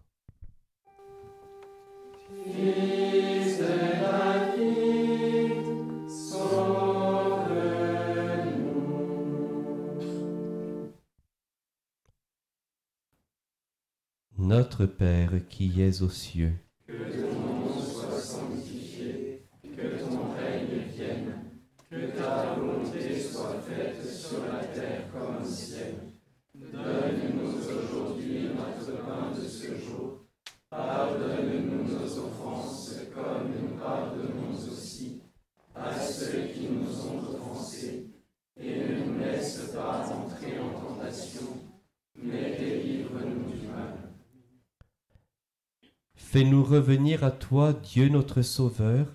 Notre 14.36 14.86
Père 14.86 15.32
qui 15.48 15.82
es 15.82 16.02
aux 16.02 16.08
cieux, 16.08 16.52
Que 16.86 16.92
ton 16.92 17.32
nom 17.32 17.82
soit 17.82 18.20
sanctifié, 18.20 19.42
que 19.64 19.98
ton 19.98 20.30
règne 20.36 20.84
vienne, 20.94 21.34
que 21.90 22.18
ta 22.18 22.54
volonté 22.54 23.18
soit 23.18 23.60
faite 23.66 24.06
sur 24.06 24.44
la 24.44 24.62
terre 24.66 25.04
comme 25.10 25.42
au 25.42 25.48
ciel. 25.48 25.94
Donne-nous 26.54 27.48
aujourd'hui 27.66 28.50
notre 28.54 29.02
pain 29.06 29.32
de 29.34 29.46
ce 29.46 29.68
jour. 29.68 30.26
Pardonne-nous 30.68 31.84
nos 31.84 32.18
offenses 32.18 32.94
comme 33.14 33.50
nous 33.58 33.78
pardonnons 33.78 34.52
aussi 34.70 35.22
à 35.74 35.98
ceux 35.98 36.48
qui 36.52 36.68
nous 36.68 37.06
ont 37.06 37.20
offensés. 37.34 38.10
Et 38.60 38.80
ne 38.80 39.04
nous 39.04 39.18
laisse 39.18 39.70
pas 39.74 40.10
entrer 40.12 40.58
en 40.58 40.78
tentation, 40.78 41.46
mais 42.16 42.54
délivre-nous 42.58 43.50
du 43.50 43.66
mal. 43.66 43.94
Fais-nous 46.30 46.62
revenir 46.62 47.24
à 47.24 47.30
toi, 47.30 47.72
Dieu 47.72 48.10
notre 48.10 48.42
Sauveur, 48.42 49.06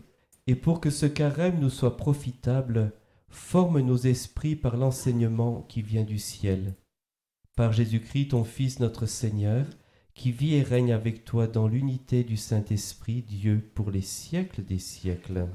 et 0.48 0.56
pour 0.56 0.82
que 0.82 0.90
ce 0.90 1.06
carême 1.06 1.60
nous 1.60 1.70
soit 1.70 1.96
profitable, 1.96 2.92
forme 3.30 3.82
nos 3.82 3.98
esprits 3.98 4.56
par 4.56 4.78
l'enseignement 4.78 5.62
qui 5.70 5.84
vient 5.84 6.06
du 6.06 6.18
ciel. 6.18 6.74
Par 7.56 7.72
Jésus-Christ, 7.72 8.30
ton 8.30 8.44
Fils 8.44 8.80
notre 8.80 9.06
Seigneur, 9.06 9.68
qui 10.16 10.32
vit 10.32 10.56
et 10.56 10.64
règne 10.64 10.92
avec 10.92 11.24
toi 11.24 11.46
dans 11.46 11.68
l'unité 11.68 12.24
du 12.24 12.36
Saint-Esprit, 12.36 13.22
Dieu, 13.22 13.62
pour 13.76 13.92
les 13.92 14.02
siècles 14.02 14.64
des 14.64 14.80
siècles. 14.80 15.46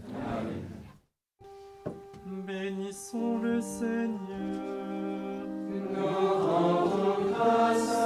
Bénissons 2.46 3.38
le 3.38 3.60
Seigneur. 3.60 5.44
Nous 5.70 6.06
rendons 6.06 7.32
grâce 7.32 7.97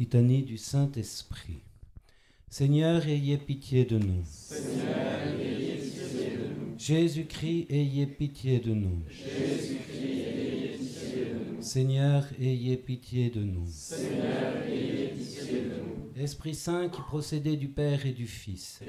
Litanie 0.00 0.44
du 0.44 0.56
Saint-Esprit. 0.56 1.60
Seigneur, 2.48 3.06
ayez 3.06 3.36
pitié 3.36 3.84
de 3.84 3.98
nous. 3.98 4.24
Jésus-Christ, 6.78 7.66
ayez 7.68 8.06
pitié 8.06 8.60
de 8.60 8.72
nous. 8.72 9.02
Seigneur, 11.60 12.24
ayez 12.40 12.78
pitié 12.78 13.28
de 13.28 13.40
nous. 13.42 13.68
Esprit 16.16 16.54
Saint 16.54 16.88
qui 16.88 17.02
procédait 17.02 17.58
du 17.58 17.68
Père 17.68 18.06
et 18.06 18.12
du 18.12 18.26
Fils. 18.26 18.80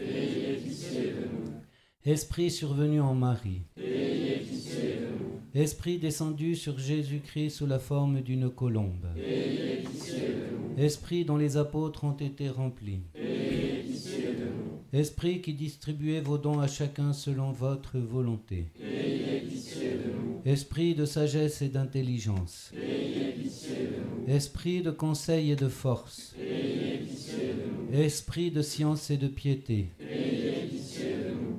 Esprit 2.05 2.49
survenu 2.49 3.01
en 3.01 3.15
Marie. 3.15 3.63
Esprit 5.53 5.97
descendu 5.97 6.55
sur 6.55 6.79
Jésus-Christ 6.79 7.49
sous 7.49 7.65
la 7.65 7.79
forme 7.79 8.21
d'une 8.21 8.49
colombe. 8.49 9.07
Esprit 10.77 11.25
dont 11.25 11.37
les 11.37 11.57
apôtres 11.57 12.03
ont 12.03 12.17
été 12.17 12.49
remplis. 12.49 13.01
Esprit 14.93 15.41
qui 15.41 15.53
distribuez 15.53 16.19
vos 16.19 16.37
dons 16.37 16.59
à 16.59 16.67
chacun 16.67 17.13
selon 17.13 17.51
votre 17.51 17.97
volonté. 17.97 18.65
Esprit 20.45 20.95
de 20.95 21.05
sagesse 21.05 21.61
et 21.61 21.69
d'intelligence. 21.69 22.71
Esprit 24.27 24.81
de 24.81 24.91
conseil 24.91 25.51
et 25.51 25.55
de 25.55 25.67
force. 25.69 26.35
Esprit 27.93 28.51
de 28.51 28.61
science 28.61 29.09
et 29.11 29.17
de 29.17 29.27
piété. 29.27 29.89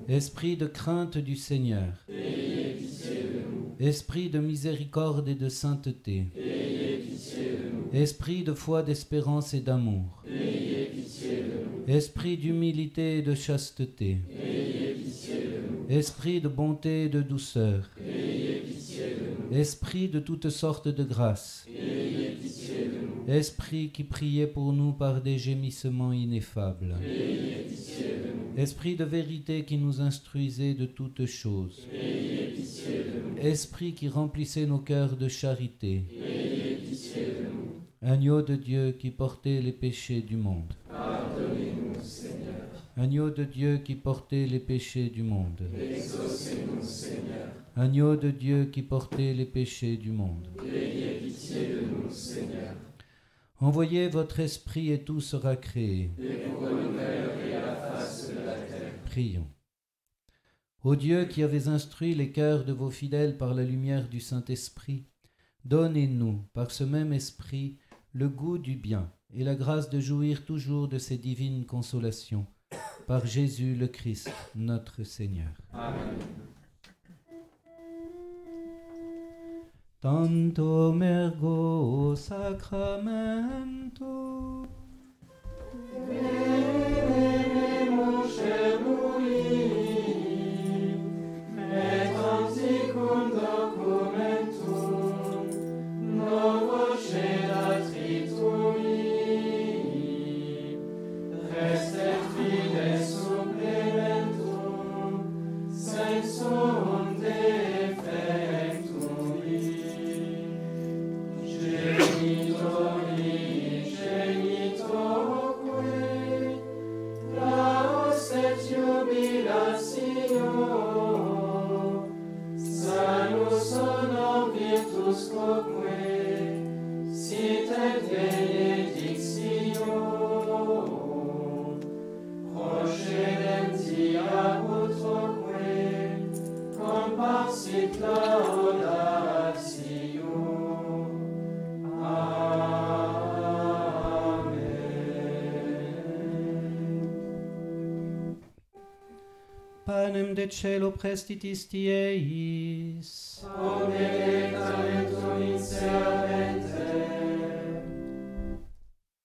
Esprit 0.09 0.57
de 0.57 0.67
crainte 0.67 1.17
du 1.17 1.37
Seigneur. 1.37 2.07
Esprit 3.79 4.31
de 4.31 4.39
miséricorde 4.39 5.29
et 5.29 5.35
de 5.35 5.49
sainteté. 5.49 6.27
Esprit 7.93 8.43
de 8.43 8.55
foi, 8.55 8.83
d'espérance 8.83 9.53
et 9.53 9.61
d'amour. 9.61 10.23
Esprit 11.87 12.39
d'humilité 12.39 13.19
et 13.19 13.23
de 13.23 13.35
chasteté. 13.35 14.19
Esprit 15.91 16.41
de 16.41 16.49
bonté 16.49 17.05
et 17.05 17.09
de 17.11 17.21
douceur. 17.21 17.91
Esprit 19.51 20.09
de 20.09 20.21
toutes 20.21 20.49
sortes 20.49 20.89
de 20.89 21.05
grâces. 21.05 21.67
Esprit 23.29 23.91
qui 23.91 24.05
priait 24.05 24.47
pour 24.47 24.73
nous 24.73 24.93
par 24.93 25.21
des 25.21 25.37
gémissements 25.37 26.15
ineffables. 26.15 26.97
Esprit 28.57 28.97
de 28.97 29.05
vérité 29.05 29.65
qui 29.65 29.77
nous 29.77 30.01
instruisait 30.01 30.75
de 30.75 30.87
toutes 30.87 31.27
choses. 31.27 31.87
Esprit 33.39 33.93
qui 33.93 34.09
remplissait 34.09 34.67
nos 34.67 34.79
cœurs 34.79 35.17
de 35.17 35.29
charité. 35.29 36.05
Agneau 38.05 38.43
de 38.43 38.57
Dieu 38.57 38.97
qui 38.99 39.13
portait 39.13 39.61
les 39.61 39.71
péchés 39.71 40.23
du 40.23 40.37
monde. 40.37 40.75
Pardonnez-nous, 40.89 42.03
Seigneur. 42.03 42.67
Agneau 42.97 43.31
de 43.31 43.45
Dieu 43.45 43.79
qui 43.79 43.95
portait 43.95 44.45
les 44.45 44.59
péchés 44.59 45.09
du 45.09 45.23
monde. 45.23 45.71
Exaucez-nous, 45.79 46.83
Seigneur. 46.83 47.53
Agneau 47.77 48.17
de 48.17 48.33
Dieu 48.33 48.65
qui 48.65 48.83
portait 48.83 49.35
les 49.35 49.45
péchés 49.45 49.97
du 49.97 50.11
monde. 50.11 50.49
Ayez 50.67 51.21
pitié 51.21 51.69
de 51.69 51.81
nous, 51.83 52.11
Seigneur. 52.11 52.75
Envoyez 53.61 54.09
votre 54.09 54.41
esprit 54.41 54.91
et 54.91 55.05
tout 55.05 55.21
sera 55.21 55.55
créé. 55.55 56.11
Et 56.19 56.49
vous 56.49 56.59
renouvellerez 56.59 57.53
la 57.53 57.77
face 57.77 58.31
de 58.31 58.45
la 58.45 58.55
terre. 58.55 58.95
Prions. 59.05 59.47
Ô 60.83 60.97
Dieu 60.97 61.27
qui 61.27 61.45
avez 61.45 61.69
instruit 61.69 62.17
les 62.17 62.33
cœurs 62.33 62.65
de 62.65 62.73
vos 62.73 62.91
fidèles 62.91 63.39
par 63.39 63.55
la 63.55 63.63
lumière 63.63 64.09
du 64.09 64.19
Saint-Esprit, 64.19 65.07
donnez-nous, 65.65 66.45
par 66.53 66.73
ce 66.73 66.83
même 66.83 67.13
esprit, 67.13 67.79
le 68.13 68.29
goût 68.29 68.59
du 68.59 68.77
bien 68.77 69.11
et 69.35 69.45
la 69.45 69.55
grâce 69.55 69.89
de 69.89 70.01
jouir 70.01 70.45
toujours 70.45 70.89
de 70.89 70.99
ces 70.99 71.17
divines 71.17 71.65
consolations. 71.65 72.47
Par 73.07 73.27
Jésus 73.27 73.75
le 73.75 73.89
Christ, 73.89 74.31
notre 74.55 75.03
Seigneur. 75.05 75.53
Amen. 75.73 76.19
Tanto 80.01 80.93
mergo 80.93 82.17
sacramento. 82.17 83.43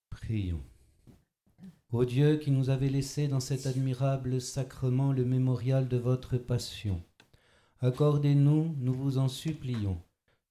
Prions. 0.09 0.61
Ô 1.91 2.05
Dieu 2.05 2.37
qui 2.37 2.51
nous 2.51 2.69
avez 2.69 2.89
laissé 2.89 3.27
dans 3.27 3.39
cet 3.39 3.65
admirable 3.65 4.41
sacrement 4.41 5.13
le 5.13 5.23
mémorial 5.23 5.87
de 5.87 5.97
votre 5.97 6.37
passion, 6.37 7.01
accordez-nous, 7.79 8.75
nous 8.77 8.93
vous 8.93 9.17
en 9.17 9.29
supplions, 9.29 9.97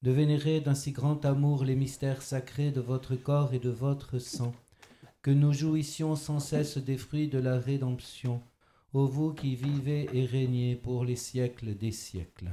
de 0.03 0.11
vénérer 0.11 0.61
d'un 0.61 0.75
si 0.75 0.93
grand 0.93 1.25
amour 1.25 1.65
les 1.65 1.77
mystères 1.77 2.23
sacrés 2.23 2.71
de 2.71 2.81
votre 2.81 3.17
corps 3.17 3.53
et 3.53 3.59
de 3.59 3.71
votre 3.71 4.19
sang, 4.19 4.55
que 5.21 5.31
nous 5.31 5.53
jouissions 5.53 6.17
sans 6.17 6.41
cesse 6.41 6.79
des 6.79 6.97
fruits 6.97 7.29
de 7.29 7.39
la 7.39 7.59
rédemption, 7.59 8.41
ô 8.97 9.07
vous 9.07 9.35
qui 9.35 9.55
vivez 9.55 10.09
et 10.15 10.25
régnez 10.25 10.75
pour 10.75 11.05
les 11.05 11.17
siècles 11.17 11.75
des 11.75 11.93
siècles. 11.93 12.49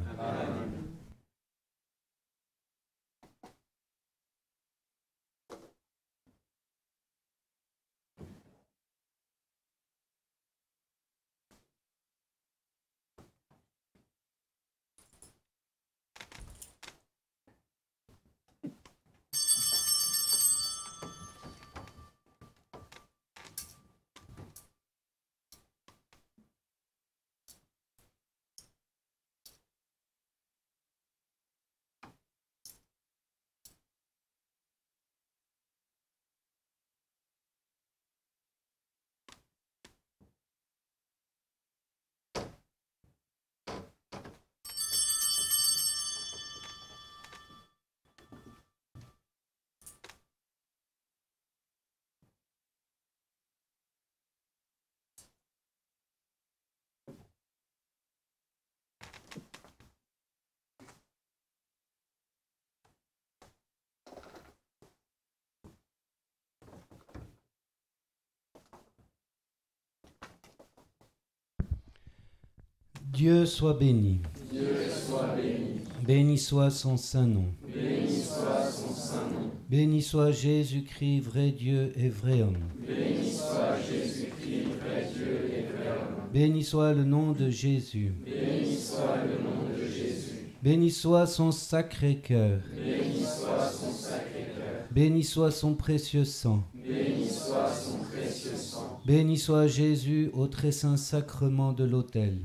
Dieu 73.13 73.45
soit 73.45 73.75
béni. 73.75 74.21
Dieu 74.51 74.75
soit 74.89 75.35
béni. 75.35 75.81
Béni 76.03 76.37
soit 76.39 76.71
son 76.71 76.97
saint 76.97 77.27
nom. 77.27 77.45
Béni 77.71 78.09
soit 78.09 78.63
son 78.71 78.91
saint 78.91 79.29
nom. 79.29 79.51
Béni 79.69 80.01
soit 80.01 80.31
Jésus-Christ, 80.31 81.19
vrai 81.19 81.51
Dieu 81.51 81.93
et 81.95 82.09
vrai 82.09 82.41
homme. 82.41 82.57
Béni 82.79 83.31
soit 83.31 83.77
Jésus-Christ, 83.87 84.65
vrai 84.81 85.07
Dieu 85.13 85.51
et 85.55 85.61
vrai 85.61 85.89
homme. 85.89 86.31
Béni 86.33 86.63
soit 86.63 86.93
le 86.93 87.03
nom 87.03 87.33
de 87.33 87.51
Jésus. 87.51 88.13
Béni 88.25 88.75
soit 88.77 89.17
le 89.27 89.43
nom 89.43 89.69
de 89.77 89.85
Jésus. 89.85 90.49
Béni 90.63 90.89
soit 90.89 91.27
son 91.27 91.51
sacré 91.51 92.15
cœur. 92.15 92.61
Béni 92.75 93.21
soit 93.21 93.69
son 93.69 93.91
sacré 93.91 94.47
cœur. 94.57 94.87
Béni 94.89 95.23
soit 95.23 95.51
son 95.51 95.75
précieux 95.75 96.25
sang. 96.25 96.63
Béni 96.73 97.27
soit 97.29 97.69
son 97.71 97.97
précieux 97.99 98.57
sang. 98.57 98.99
Béni 99.05 99.37
soit 99.37 99.67
Jésus 99.67 100.31
au 100.33 100.47
très 100.47 100.71
saint 100.71 100.97
sacrement 100.97 101.73
de 101.73 101.83
l'autel. 101.83 102.39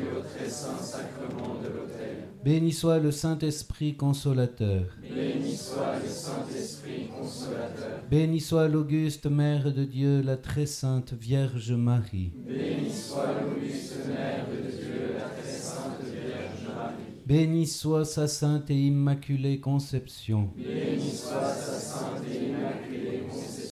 Béni 0.00 0.08
soit 0.08 0.08
Jésus 0.08 0.16
au 0.16 0.20
très 0.22 0.48
saint 0.48 0.78
sacrement 0.78 1.54
de 1.62 1.68
l'autel. 1.68 2.28
Béni 2.44 2.72
soit 2.72 2.98
le 2.98 3.10
Saint-Esprit 3.10 3.96
consolateur. 3.96 4.84
Béni 5.02 5.56
soit 5.56 5.96
le 6.02 6.08
Saint-Esprit 6.08 7.08
consolateur. 7.08 8.00
Béni 8.10 8.40
soit 8.40 8.68
l'auguste 8.68 9.26
Mère 9.26 9.72
de 9.72 9.84
Dieu, 9.84 10.22
la 10.22 10.36
très 10.36 10.66
sainte 10.66 11.12
Vierge 11.12 11.72
Marie. 11.72 12.32
Béni 12.46 12.90
soit 12.90 13.34
l'auguste 13.40 14.06
Mère 14.08 14.46
de 14.50 14.70
Dieu, 14.70 15.14
la 15.18 15.28
très 15.28 15.52
sainte 15.52 16.02
Vierge 16.02 16.66
Marie. 16.74 16.94
Béni 17.26 17.66
soit 17.66 18.04
sa 18.04 18.26
sainte 18.26 18.70
et 18.70 18.86
immaculée 18.86 19.60
conception. 19.60 20.50
Béni 20.56 21.10
soit 21.10 21.54
sa 21.54 21.78
sainte 21.78 22.22
et 22.30 22.48
immaculée 22.48 23.22
conception. 23.28 23.70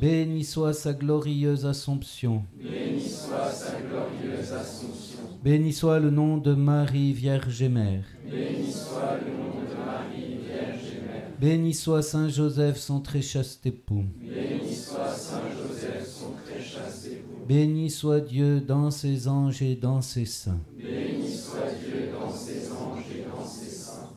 Béni 0.00 0.44
soit 0.44 0.72
sa 0.72 0.92
glorieuse 0.92 1.66
Assomption. 1.66 2.44
Béni 2.56 3.00
soit 3.08 3.50
sa 3.50 3.72
glorieuse 3.80 4.52
Assomption. 4.52 5.29
Béni 5.42 5.72
soit 5.72 5.98
le 6.00 6.10
nom 6.10 6.36
de 6.36 6.52
Marie, 6.52 7.14
Vierge 7.14 7.62
et 7.62 7.70
Mère. 7.70 8.04
Béni 8.30 8.70
soit 8.70 9.16
le 9.24 9.32
nom 9.32 9.54
de 9.62 9.74
Marie, 9.86 10.36
Vierge 10.46 11.00
Mère. 11.02 11.30
Béni 11.40 11.72
soit 11.72 12.02
Saint 12.02 12.28
Joseph, 12.28 12.76
son 12.76 13.00
très 13.00 13.22
chaste 13.22 13.64
époux. 13.64 14.04
Béni 14.20 14.74
soit 14.74 15.14
Saint 15.14 15.40
Joseph, 15.50 16.06
son 16.06 16.32
très 16.44 16.62
chaste 16.62 17.06
époux. 17.06 17.46
Béni 17.48 17.88
soit 17.88 18.20
Dieu 18.20 18.60
dans 18.60 18.90
ses 18.90 19.28
anges 19.28 19.62
et 19.62 19.76
dans 19.76 20.02
ses 20.02 20.26
saints. 20.26 20.60
Béni 20.76 21.32
soit 21.32 21.72
Dieu 21.86 22.10
dans 22.12 22.30
ses 22.30 22.70
anges 22.70 23.04
et 23.10 23.24
dans 23.24 23.46
ses 23.46 23.70
saints. 23.70 24.12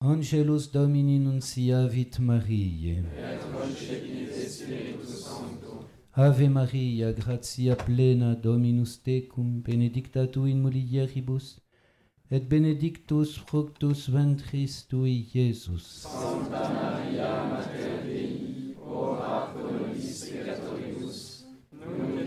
Angelus 0.00 0.70
Domini 0.72 1.18
nunciavit 1.18 2.10
Mariae. 2.20 3.02
Ave 6.18 6.48
Maria, 6.48 7.12
gratia 7.12 7.76
plena 7.76 8.34
Dominus 8.34 8.96
tecum, 8.96 9.60
benedicta 9.60 10.26
tu 10.26 10.46
in 10.46 10.62
mulieribus, 10.62 11.60
et 12.30 12.40
benedictus 12.40 13.36
fructus 13.36 14.08
ventris 14.08 14.86
tui, 14.88 15.28
Iesus. 15.34 16.06
Santa 16.08 16.70
Maria, 16.72 17.44
Mater 17.44 18.02
Dei, 18.06 18.74
ora 18.80 19.52
pro 19.52 19.70
nobis 19.70 20.24
peccatoribus, 20.30 21.44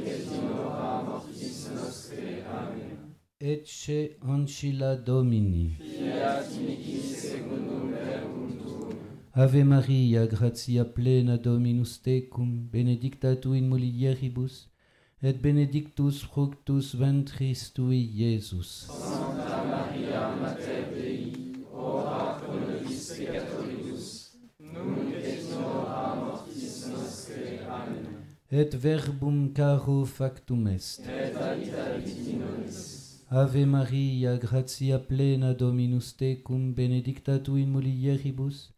et 0.06 0.36
in 0.38 0.52
hora 0.54 1.02
mortis 1.02 1.72
nostre. 1.74 2.46
Amen. 2.46 3.16
Ecce 3.40 4.18
ancilla 4.22 4.98
Domini. 4.98 5.78
Fiat 5.80 6.48
mihi 6.62 7.00
secundum. 7.02 7.69
Ave 9.42 9.64
Maria, 9.64 10.28
gratia 10.28 10.84
plena 10.84 11.38
Dominus 11.38 11.98
tecum, 11.98 12.68
benedicta 12.70 13.38
tu 13.38 13.54
in 13.54 13.70
mulieribus, 13.70 14.68
et 15.24 15.32
benedictus 15.42 16.24
fructus 16.24 16.94
ventris 16.94 17.72
tui, 17.72 18.02
Iesus. 18.20 18.88
Sancta 18.90 19.64
Maria, 19.64 20.36
Mater 20.42 20.92
Dei, 20.94 21.54
ora 21.72 22.36
pro 22.42 22.60
nobis 22.60 23.14
peccatoribus, 23.16 24.36
nunc 24.60 25.16
et 25.16 25.40
in 25.40 25.54
hora 25.56 26.16
mortis 26.16 26.90
nostre. 26.92 27.64
Amen. 27.70 28.20
Et 28.52 28.76
verbum 28.76 29.54
caro 29.54 30.04
factum 30.04 30.68
est. 30.68 31.00
Et 31.00 31.32
vita 31.32 31.96
in 31.96 32.40
nobis. 32.40 33.24
Ave 33.30 33.66
Maria, 33.66 34.36
gratia 34.36 35.00
plena 35.00 35.54
Dominus 35.54 36.12
tecum, 36.18 36.74
benedicta 36.74 37.40
tu 37.40 37.56
in 37.56 37.72
mulieribus, 37.72 38.74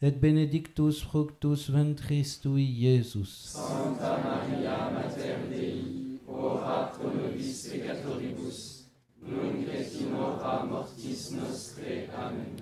et 0.00 0.12
benedictus 0.12 1.02
fructus 1.02 1.70
ventris 1.70 2.40
tui, 2.40 2.64
Iesus. 2.64 3.54
Santa 3.56 4.18
Maria, 4.24 4.90
Mater 4.90 5.48
Dei, 5.50 6.20
ora 6.26 6.92
pro 6.94 7.10
nobis 7.10 7.68
peccatoribus, 7.70 8.86
nunc 9.22 9.68
et 9.68 10.00
in 10.00 10.14
hora 10.14 10.64
mortis 10.64 11.32
nostre. 11.32 12.08
Amen. 12.14 12.56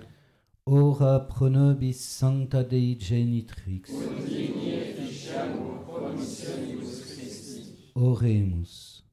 Ora 0.65 1.19
pro 1.19 1.49
nobis 1.49 1.99
sancta 2.01 2.63
Dei 2.63 2.97
genitrix. 2.99 3.89
Ut 3.91 4.25
digni 4.25 4.73
efficiamur 4.81 5.85
promissionibus 5.85 7.01
Christi. 7.05 7.91
Oremus. 7.95 9.03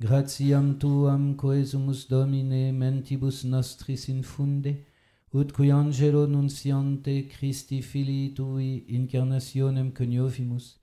Gratiam 0.00 0.78
tuam 0.78 1.34
coesumus 1.36 2.06
Domine 2.08 2.72
mentibus 2.72 3.44
nostris 3.44 4.08
infunde, 4.08 4.86
ut 5.32 5.52
cui 5.52 5.70
angelo 5.70 6.26
nunciante 6.26 7.26
Christi 7.26 7.82
Filii 7.82 8.32
Tui 8.34 8.84
incarnationem 8.88 9.92
coniovimus, 9.92 10.80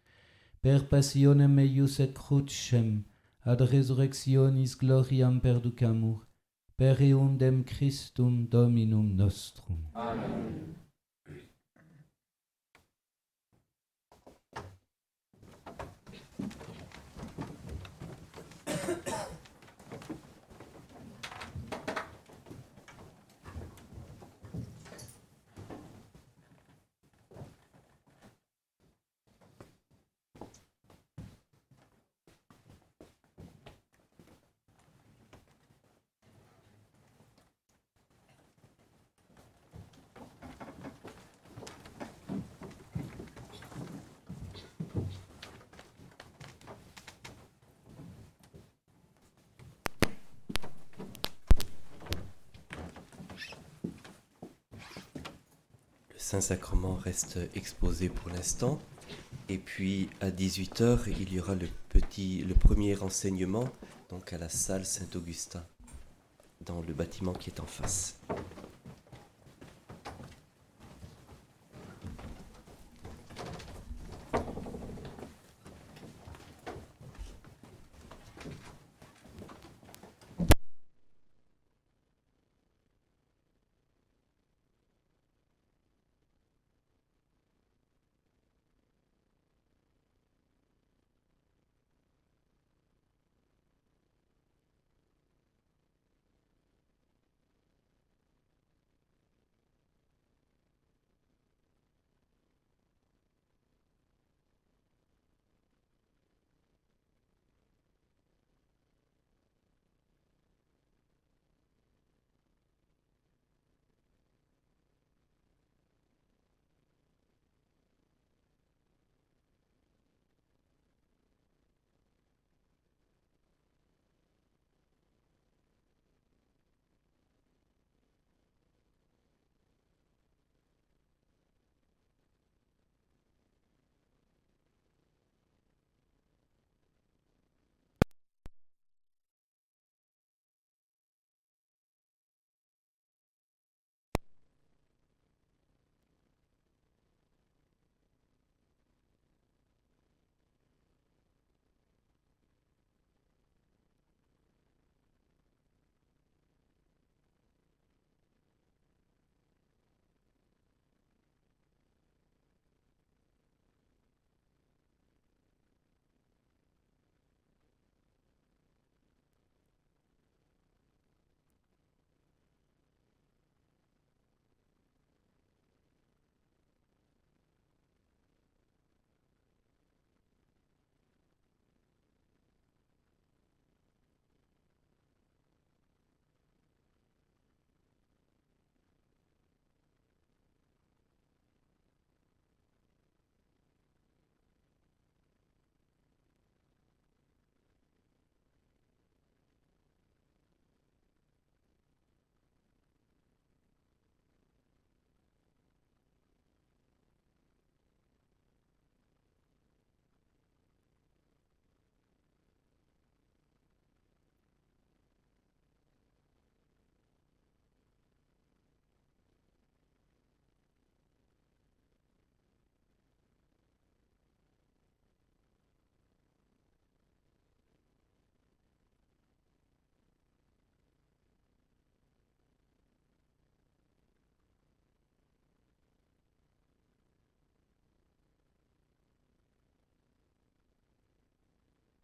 per 0.62 0.88
passionem 0.88 1.60
eius 1.60 2.00
et 2.00 2.14
crucem 2.14 3.04
ad 3.43 3.62
resurrectionis 3.62 4.76
gloriam 4.76 5.39
perducamur, 5.39 6.26
per 6.78 7.02
eundem 7.02 7.64
Christum 7.64 8.48
Dominum 8.48 9.16
nostrum. 9.16 9.80
Amen. 9.93 10.87
Saint-Sacrement 56.28 56.96
reste 56.96 57.40
exposé 57.56 58.10
pour 58.10 58.30
l'instant. 58.30 58.80
Et 59.48 59.58
puis 59.58 60.10
à 60.20 60.30
18h, 60.30 61.04
il 61.08 61.34
y 61.34 61.40
aura 61.40 61.56
le, 61.56 61.70
le 61.94 62.54
premier 62.54 62.96
renseignement 62.96 63.70
donc 64.10 64.34
à 64.34 64.38
la 64.38 64.50
salle 64.50 64.86
Saint-Augustin, 64.86 65.64
dans 66.66 66.82
le 66.82 66.94
bâtiment 66.94 67.32
qui 67.32 67.50
est 67.50 67.62
en 67.62 67.66
face. 67.66 68.20